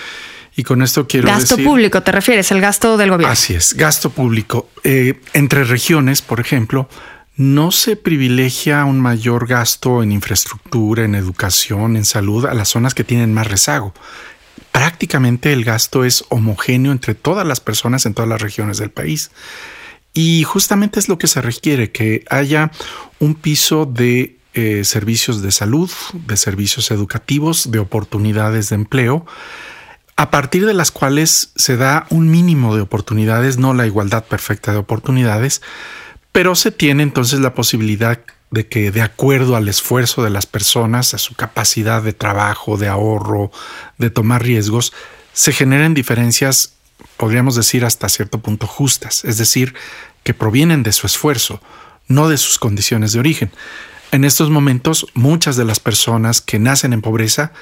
Y 0.57 0.63
con 0.65 0.83
esto 0.83 1.07
quiero 1.07 1.29
Gasto 1.29 1.57
decir... 1.57 1.65
público, 1.65 2.03
te 2.03 2.13
refieres, 2.13 2.51
el 2.51 2.61
gasto 2.61 2.97
del 2.97 3.11
gobierno. 3.11 3.33
Así 3.33 3.55
es, 3.55 3.75
gasto 3.75 4.11
público. 4.11 4.69
Eh, 4.83 5.21
entre 5.33 5.65
regiones, 5.65 6.23
por 6.23 6.41
ejemplo, 6.41 6.89
no 7.37 7.71
se 7.71 7.97
privilegia 7.97 8.85
un 8.85 9.01
mayor 9.01 9.47
gasto 9.47 10.03
en 10.03 10.13
infraestructura, 10.13 11.05
en 11.05 11.15
educación, 11.15 11.97
en 11.97 12.05
salud 12.05 12.45
a 12.45 12.53
las 12.53 12.69
zonas 12.69 12.95
que 12.95 13.05
tienen 13.05 13.33
más 13.33 13.47
rezago. 13.47 13.95
Prácticamente 14.73 15.53
el 15.53 15.65
gasto 15.65 16.05
es 16.05 16.25
homogéneo 16.29 16.93
entre 16.93 17.15
todas 17.15 17.47
las 17.47 17.61
personas 17.61 18.05
en 18.05 18.13
todas 18.13 18.29
las 18.29 18.43
regiones 18.43 18.77
del 18.77 18.91
país. 18.91 19.31
Y 20.13 20.43
justamente 20.45 20.99
es 20.99 21.09
lo 21.09 21.19
que 21.19 21.27
se 21.27 21.41
requiere, 21.41 21.93
que 21.93 22.25
haya 22.31 22.71
un 23.19 23.35
piso 23.35 23.87
de 23.87 24.37
eh, 24.55 24.83
servicios 24.85 25.43
de 25.43 25.53
salud, 25.53 25.91
de 26.13 26.37
servicios 26.37 26.91
educativos, 26.91 27.71
de 27.71 27.79
oportunidades 27.79 28.71
de 28.71 28.75
empleo, 28.75 29.25
a 30.17 30.31
partir 30.31 30.67
de 30.67 30.75
las 30.75 30.91
cuales 30.91 31.53
se 31.55 31.77
da 31.77 32.07
un 32.11 32.31
mínimo 32.31 32.75
de 32.75 32.83
oportunidades, 32.83 33.57
no 33.57 33.73
la 33.73 33.87
igualdad 33.87 34.25
perfecta 34.25 34.73
de 34.73 34.79
oportunidades, 34.79 35.63
pero 36.33 36.55
se 36.55 36.73
tiene 36.73 37.03
entonces 37.03 37.41
la 37.41 37.55
posibilidad 37.55 38.21
de 38.51 38.67
que 38.67 38.91
de 38.91 39.03
acuerdo 39.03 39.57
al 39.57 39.69
esfuerzo 39.69 40.23
de 40.23 40.31
las 40.31 40.47
personas, 40.47 41.15
a 41.15 41.19
su 41.19 41.35
capacidad 41.35 42.03
de 42.03 42.13
trabajo, 42.13 42.77
de 42.77 42.89
ahorro, 42.89 43.51
de 43.99 44.11
tomar 44.11 44.43
riesgos, 44.43 44.93
se 45.33 45.53
generen 45.53 45.95
diferencias, 45.95 46.75
podríamos 47.21 47.55
decir 47.55 47.85
hasta 47.85 48.09
cierto 48.09 48.41
punto 48.41 48.67
justas, 48.67 49.27
es 49.27 49.37
decir, 49.37 49.75
que 50.25 50.33
provienen 50.33 50.83
de 50.83 50.93
su 50.93 51.07
esfuerzo, 51.07 51.61
no 52.09 52.31
de 52.31 52.39
sus 52.39 52.59
condiciones 52.59 53.13
de 53.13 53.19
origen. 53.19 53.51
En 54.11 54.25
estos 54.25 54.49
momentos, 54.49 55.07
muchas 55.13 55.57
de 55.57 55.67
las 55.67 55.81
personas 55.81 56.41
que 56.41 56.59
nacen 56.59 56.95
en 56.95 57.03
pobreza 57.03 57.53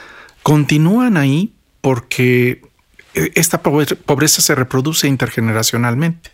continúan 0.44 1.16
ahí 1.16 1.52
porque 1.80 2.62
eh, 3.14 3.32
esta 3.34 3.60
pobre- 3.64 3.96
pobreza 3.96 4.42
se 4.42 4.54
reproduce 4.54 5.08
intergeneracionalmente. 5.08 6.30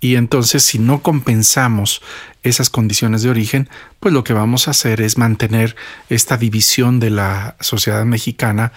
Y 0.00 0.16
entonces 0.16 0.64
si 0.64 0.78
no 0.78 1.02
compensamos 1.02 2.00
esas 2.42 2.68
condiciones 2.68 3.22
de 3.22 3.30
origen, 3.30 3.68
pues 4.00 4.12
lo 4.12 4.24
que 4.24 4.32
vamos 4.32 4.66
a 4.66 4.72
hacer 4.72 5.00
es 5.02 5.18
mantener 5.18 5.76
esta 6.08 6.36
división 6.36 6.98
de 7.00 7.10
la 7.10 7.54
sociedad 7.60 8.04
mexicana 8.06 8.72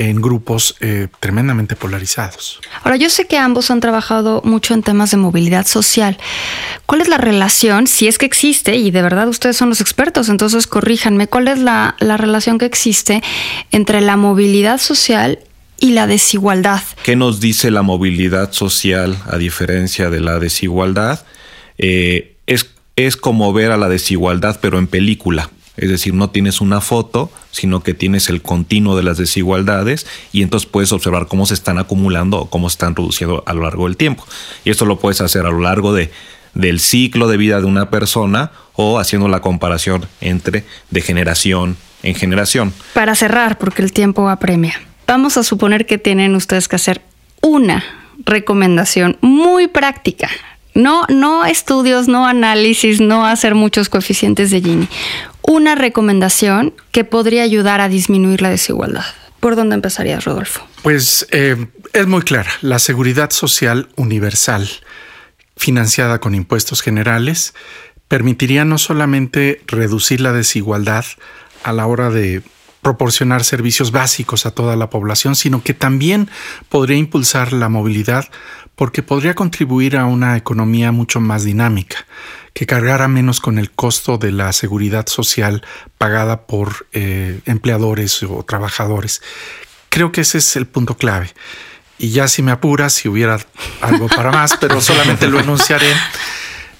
en 0.00 0.22
grupos 0.22 0.76
eh, 0.80 1.08
tremendamente 1.20 1.76
polarizados. 1.76 2.58
Ahora, 2.82 2.96
yo 2.96 3.10
sé 3.10 3.26
que 3.26 3.36
ambos 3.36 3.70
han 3.70 3.80
trabajado 3.80 4.40
mucho 4.46 4.72
en 4.72 4.82
temas 4.82 5.10
de 5.10 5.18
movilidad 5.18 5.66
social. 5.66 6.16
¿Cuál 6.86 7.02
es 7.02 7.08
la 7.08 7.18
relación, 7.18 7.86
si 7.86 8.08
es 8.08 8.16
que 8.16 8.24
existe, 8.24 8.76
y 8.76 8.90
de 8.90 9.02
verdad 9.02 9.28
ustedes 9.28 9.58
son 9.58 9.68
los 9.68 9.82
expertos, 9.82 10.30
entonces 10.30 10.66
corríjanme, 10.66 11.26
cuál 11.26 11.48
es 11.48 11.58
la, 11.58 11.96
la 12.00 12.16
relación 12.16 12.56
que 12.56 12.64
existe 12.64 13.22
entre 13.72 14.00
la 14.00 14.16
movilidad 14.16 14.80
social 14.80 15.38
y 15.78 15.90
la 15.90 16.06
desigualdad? 16.06 16.80
¿Qué 17.02 17.14
nos 17.14 17.38
dice 17.38 17.70
la 17.70 17.82
movilidad 17.82 18.52
social 18.52 19.18
a 19.26 19.36
diferencia 19.36 20.08
de 20.08 20.20
la 20.20 20.38
desigualdad? 20.38 21.26
Eh, 21.76 22.36
es, 22.46 22.70
es 22.96 23.18
como 23.18 23.52
ver 23.52 23.70
a 23.70 23.76
la 23.76 23.90
desigualdad 23.90 24.60
pero 24.62 24.78
en 24.78 24.86
película. 24.86 25.50
Es 25.80 25.88
decir, 25.88 26.12
no 26.12 26.28
tienes 26.28 26.60
una 26.60 26.82
foto, 26.82 27.30
sino 27.50 27.82
que 27.82 27.94
tienes 27.94 28.28
el 28.28 28.42
continuo 28.42 28.96
de 28.96 29.02
las 29.02 29.16
desigualdades 29.16 30.06
y 30.30 30.42
entonces 30.42 30.68
puedes 30.68 30.92
observar 30.92 31.26
cómo 31.26 31.46
se 31.46 31.54
están 31.54 31.78
acumulando 31.78 32.38
o 32.38 32.50
cómo 32.50 32.68
se 32.68 32.74
están 32.74 32.94
reduciendo 32.94 33.42
a 33.46 33.54
lo 33.54 33.62
largo 33.62 33.86
del 33.86 33.96
tiempo. 33.96 34.26
Y 34.62 34.70
esto 34.70 34.84
lo 34.84 34.98
puedes 34.98 35.22
hacer 35.22 35.46
a 35.46 35.50
lo 35.50 35.60
largo 35.60 35.94
de, 35.94 36.12
del 36.52 36.80
ciclo 36.80 37.28
de 37.28 37.38
vida 37.38 37.60
de 37.60 37.66
una 37.66 37.88
persona 37.88 38.52
o 38.74 38.98
haciendo 38.98 39.26
la 39.28 39.40
comparación 39.40 40.06
entre 40.20 40.64
de 40.90 41.00
generación 41.00 41.78
en 42.02 42.14
generación. 42.14 42.74
Para 42.92 43.14
cerrar, 43.14 43.56
porque 43.56 43.80
el 43.80 43.92
tiempo 43.92 44.28
apremia, 44.28 44.74
vamos 45.06 45.38
a 45.38 45.42
suponer 45.42 45.86
que 45.86 45.96
tienen 45.96 46.34
ustedes 46.34 46.68
que 46.68 46.76
hacer 46.76 47.00
una 47.40 47.82
recomendación 48.26 49.16
muy 49.22 49.66
práctica. 49.66 50.28
No, 50.74 51.04
no 51.08 51.46
estudios, 51.46 52.06
no 52.06 52.26
análisis, 52.26 53.00
no 53.00 53.24
hacer 53.26 53.54
muchos 53.54 53.88
coeficientes 53.88 54.50
de 54.50 54.60
Gini. 54.60 54.88
Una 55.52 55.74
recomendación 55.74 56.74
que 56.92 57.02
podría 57.02 57.42
ayudar 57.42 57.80
a 57.80 57.88
disminuir 57.88 58.40
la 58.40 58.50
desigualdad. 58.50 59.04
¿Por 59.40 59.56
dónde 59.56 59.74
empezarías, 59.74 60.24
Rodolfo? 60.24 60.64
Pues 60.84 61.26
eh, 61.32 61.66
es 61.92 62.06
muy 62.06 62.22
clara, 62.22 62.52
la 62.60 62.78
seguridad 62.78 63.30
social 63.30 63.88
universal, 63.96 64.70
financiada 65.56 66.20
con 66.20 66.36
impuestos 66.36 66.82
generales, 66.82 67.52
permitiría 68.06 68.64
no 68.64 68.78
solamente 68.78 69.60
reducir 69.66 70.20
la 70.20 70.32
desigualdad 70.32 71.04
a 71.64 71.72
la 71.72 71.88
hora 71.88 72.10
de 72.10 72.42
proporcionar 72.82 73.44
servicios 73.44 73.92
básicos 73.92 74.46
a 74.46 74.50
toda 74.52 74.76
la 74.76 74.90
población, 74.90 75.36
sino 75.36 75.62
que 75.62 75.74
también 75.74 76.30
podría 76.68 76.96
impulsar 76.96 77.52
la 77.52 77.68
movilidad 77.68 78.28
porque 78.74 79.02
podría 79.02 79.34
contribuir 79.34 79.96
a 79.98 80.06
una 80.06 80.36
economía 80.38 80.90
mucho 80.90 81.20
más 81.20 81.44
dinámica, 81.44 82.06
que 82.54 82.64
cargara 82.66 83.08
menos 83.08 83.38
con 83.40 83.58
el 83.58 83.70
costo 83.70 84.16
de 84.16 84.32
la 84.32 84.52
seguridad 84.54 85.06
social 85.06 85.62
pagada 85.98 86.46
por 86.46 86.86
eh, 86.92 87.40
empleadores 87.44 88.22
o 88.22 88.42
trabajadores. 88.42 89.20
Creo 89.90 90.12
que 90.12 90.22
ese 90.22 90.38
es 90.38 90.56
el 90.56 90.66
punto 90.66 90.96
clave. 90.96 91.30
Y 91.98 92.10
ya 92.12 92.28
si 92.28 92.40
me 92.42 92.52
apuras, 92.52 92.94
si 92.94 93.08
hubiera 93.10 93.38
algo 93.82 94.08
para 94.08 94.30
más, 94.32 94.56
pero 94.58 94.80
solamente 94.80 95.28
lo 95.28 95.38
enunciaré, 95.38 95.92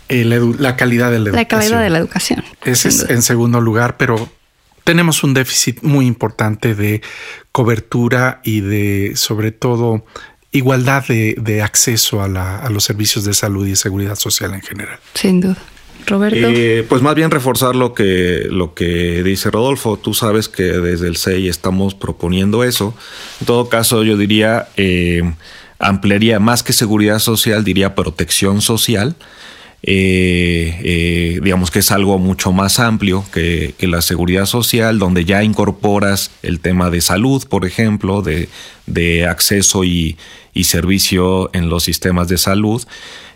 eh, 0.08 0.24
la, 0.24 0.38
la 0.58 0.76
calidad 0.76 1.10
de 1.10 1.18
la, 1.18 1.30
La 1.32 1.40
educación. 1.42 1.60
calidad 1.60 1.82
de 1.82 1.90
la 1.90 1.98
educación. 1.98 2.44
Ese 2.64 2.88
es 2.88 3.10
en 3.10 3.20
segundo 3.20 3.60
lugar, 3.60 3.98
pero 3.98 4.30
tenemos 4.90 5.22
un 5.22 5.34
déficit 5.34 5.82
muy 5.82 6.04
importante 6.04 6.74
de 6.74 7.00
cobertura 7.52 8.40
y 8.42 8.60
de, 8.60 9.12
sobre 9.14 9.52
todo, 9.52 10.04
igualdad 10.50 11.06
de, 11.06 11.36
de 11.40 11.62
acceso 11.62 12.24
a, 12.24 12.26
la, 12.26 12.58
a, 12.58 12.68
los 12.70 12.82
servicios 12.82 13.24
de 13.24 13.32
salud 13.32 13.64
y 13.68 13.76
seguridad 13.76 14.16
social 14.16 14.52
en 14.52 14.62
general. 14.62 14.98
Sin 15.14 15.40
duda. 15.42 15.58
Roberto. 16.08 16.38
Eh, 16.40 16.84
pues 16.88 17.02
más 17.02 17.14
bien 17.14 17.30
reforzar 17.30 17.76
lo 17.76 17.94
que, 17.94 18.48
lo 18.50 18.74
que 18.74 19.22
dice 19.22 19.52
Rodolfo. 19.52 19.96
Tú 19.96 20.12
sabes 20.12 20.48
que 20.48 20.64
desde 20.64 21.06
el 21.06 21.16
CEI 21.16 21.48
estamos 21.48 21.94
proponiendo 21.94 22.64
eso. 22.64 22.92
En 23.38 23.46
todo 23.46 23.68
caso, 23.68 24.02
yo 24.02 24.16
diría, 24.16 24.70
eh, 24.76 25.22
ampliaría 25.78 26.40
más 26.40 26.64
que 26.64 26.72
seguridad 26.72 27.20
social, 27.20 27.62
diría 27.62 27.94
protección 27.94 28.60
social. 28.60 29.14
Eh, 29.82 30.78
eh, 30.84 31.40
digamos 31.42 31.70
que 31.70 31.78
es 31.78 31.90
algo 31.90 32.18
mucho 32.18 32.52
más 32.52 32.78
amplio 32.78 33.24
que, 33.32 33.74
la 33.80 34.02
seguridad 34.02 34.46
social, 34.46 34.98
donde 34.98 35.24
ya 35.24 35.42
incorporas 35.42 36.30
el 36.42 36.60
tema 36.60 36.90
de 36.90 37.00
salud, 37.00 37.46
por 37.48 37.64
ejemplo, 37.64 38.22
de, 38.22 38.48
acceso 39.26 39.84
y, 39.84 40.16
y, 40.52 40.64
servicio 40.64 41.50
en 41.54 41.70
los 41.70 41.84
sistemas 41.84 42.28
de 42.28 42.38
salud. 42.38 42.84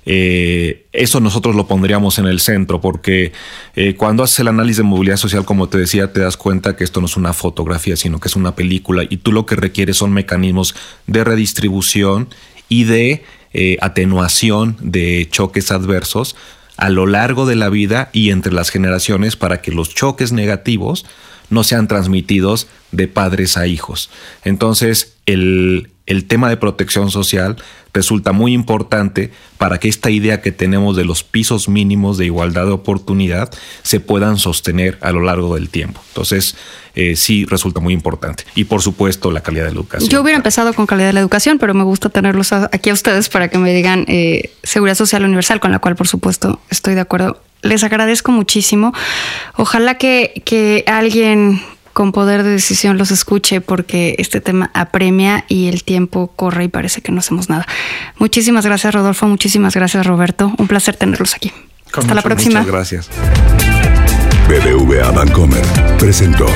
Eh, 0.06 0.86
eso 0.92 1.20
nosotros 1.20 1.54
lo 1.54 1.66
pondríamos 1.66 2.18
en 2.18 2.26
el 2.26 2.40
centro, 2.40 2.80
porque 2.80 3.32
eh, 3.74 3.94
cuando 3.96 4.22
haces 4.22 4.40
el 4.40 4.48
análisis 4.48 4.78
de 4.78 4.82
movilidad 4.82 5.16
social, 5.16 5.44
como 5.44 5.68
te 5.68 5.78
decía, 5.78 6.12
te 6.12 6.20
das 6.20 6.36
cuenta 6.36 6.76
que 6.76 6.84
esto 6.84 7.00
no 7.00 7.06
es 7.06 7.16
una 7.16 7.32
fotografía, 7.32 7.96
sino 7.96 8.20
que 8.20 8.28
es 8.28 8.36
una 8.36 8.54
película 8.54 9.04
y 9.08 9.18
tú 9.18 9.32
lo 9.32 9.46
que 9.46 9.56
requieres 9.56 9.96
son 9.96 10.12
mecanismos 10.12 10.74
de 11.06 11.24
redistribución 11.24 12.28
y 12.68 12.84
de 12.84 13.24
eh, 13.54 13.78
atenuación 13.80 14.76
de 14.80 15.28
choques 15.30 15.70
adversos 15.70 16.36
a 16.76 16.90
lo 16.90 17.06
largo 17.06 17.46
de 17.46 17.54
la 17.54 17.68
vida 17.68 18.10
y 18.12 18.30
entre 18.30 18.52
las 18.52 18.70
generaciones 18.70 19.36
para 19.36 19.62
que 19.62 19.70
los 19.70 19.94
choques 19.94 20.32
negativos 20.32 21.06
no 21.50 21.62
sean 21.62 21.88
transmitidos 21.88 22.66
de 22.90 23.06
padres 23.08 23.56
a 23.56 23.66
hijos. 23.66 24.10
Entonces, 24.44 25.16
el, 25.26 25.90
el 26.06 26.24
tema 26.26 26.48
de 26.48 26.56
protección 26.56 27.10
social 27.10 27.56
resulta 27.94 28.32
muy 28.32 28.52
importante 28.52 29.30
para 29.56 29.78
que 29.78 29.88
esta 29.88 30.10
idea 30.10 30.42
que 30.42 30.52
tenemos 30.52 30.96
de 30.96 31.04
los 31.04 31.22
pisos 31.22 31.68
mínimos 31.68 32.18
de 32.18 32.26
igualdad 32.26 32.66
de 32.66 32.72
oportunidad 32.72 33.50
se 33.82 34.00
puedan 34.00 34.36
sostener 34.36 34.98
a 35.00 35.12
lo 35.12 35.22
largo 35.22 35.54
del 35.54 35.70
tiempo. 35.70 36.02
Entonces, 36.08 36.56
eh, 36.96 37.16
sí 37.16 37.44
resulta 37.46 37.80
muy 37.80 37.94
importante. 37.94 38.44
Y 38.54 38.64
por 38.64 38.82
supuesto, 38.82 39.30
la 39.30 39.40
calidad 39.40 39.64
de 39.64 39.70
la 39.70 39.76
educación. 39.76 40.10
Yo 40.10 40.20
hubiera 40.20 40.36
empezado 40.36 40.74
con 40.74 40.86
calidad 40.86 41.06
de 41.06 41.12
la 41.14 41.20
educación, 41.20 41.58
pero 41.58 41.72
me 41.72 41.84
gusta 41.84 42.10
tenerlos 42.10 42.52
aquí 42.52 42.90
a 42.90 42.92
ustedes 42.92 43.28
para 43.28 43.48
que 43.48 43.58
me 43.58 43.72
digan 43.72 44.04
eh, 44.08 44.50
seguridad 44.64 44.96
social 44.96 45.24
universal, 45.24 45.60
con 45.60 45.70
la 45.70 45.78
cual, 45.78 45.94
por 45.94 46.08
supuesto, 46.08 46.60
estoy 46.70 46.94
de 46.94 47.00
acuerdo. 47.00 47.40
Les 47.62 47.82
agradezco 47.84 48.32
muchísimo. 48.32 48.92
Ojalá 49.56 49.96
que, 49.96 50.42
que 50.44 50.84
alguien 50.86 51.62
con 51.94 52.12
poder 52.12 52.42
de 52.42 52.50
decisión 52.50 52.98
los 52.98 53.10
escuche 53.12 53.60
porque 53.60 54.16
este 54.18 54.40
tema 54.40 54.70
apremia 54.74 55.44
y 55.48 55.68
el 55.68 55.84
tiempo 55.84 56.32
corre 56.36 56.64
y 56.64 56.68
parece 56.68 57.00
que 57.00 57.12
no 57.12 57.20
hacemos 57.20 57.48
nada. 57.48 57.66
Muchísimas 58.18 58.66
gracias 58.66 58.92
Rodolfo, 58.92 59.26
muchísimas 59.26 59.74
gracias 59.74 60.04
Roberto, 60.04 60.52
un 60.58 60.66
placer 60.66 60.96
tenerlos 60.96 61.34
aquí. 61.34 61.52
Con 61.92 62.02
Hasta 62.02 62.14
la 62.14 62.22
próxima. 62.22 62.60
Muchas 62.60 62.72
gracias. 62.72 63.10
BBVA 64.48 65.12
Bancomer 65.12 65.64
presentó. 65.98 66.46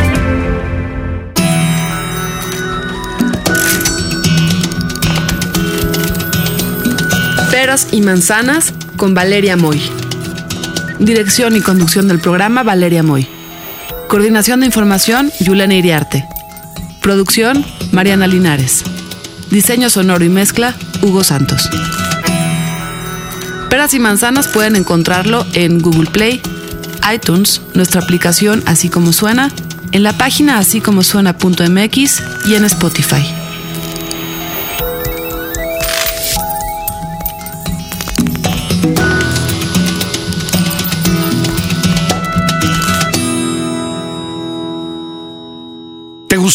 Peras 7.52 7.88
y 7.92 8.02
manzanas 8.02 8.74
con 8.96 9.14
Valeria 9.14 9.56
Moy. 9.56 9.80
Dirección 10.98 11.54
y 11.54 11.60
conducción 11.60 12.08
del 12.08 12.18
programa 12.18 12.64
Valeria 12.64 13.04
Moy. 13.04 13.37
Coordinación 14.08 14.60
de 14.60 14.66
información, 14.66 15.30
Yulena 15.38 15.74
Iriarte. 15.74 16.26
Producción, 17.02 17.62
Mariana 17.92 18.26
Linares. 18.26 18.82
Diseño 19.50 19.90
sonoro 19.90 20.24
y 20.24 20.30
mezcla, 20.30 20.74
Hugo 21.02 21.24
Santos. 21.24 21.68
Peras 23.68 23.92
y 23.92 23.98
manzanas 23.98 24.48
pueden 24.48 24.76
encontrarlo 24.76 25.44
en 25.52 25.80
Google 25.80 26.10
Play, 26.10 26.40
iTunes, 27.12 27.60
nuestra 27.74 28.00
aplicación 28.00 28.62
Así 28.66 28.88
como 28.88 29.12
suena, 29.12 29.52
en 29.92 30.02
la 30.02 30.14
página 30.14 30.58
así 30.58 30.80
como 30.80 31.02
suena.mx 31.02 32.22
y 32.46 32.54
en 32.54 32.64
Spotify. 32.64 33.37